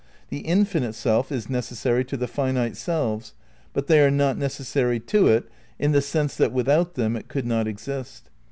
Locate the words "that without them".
6.37-7.15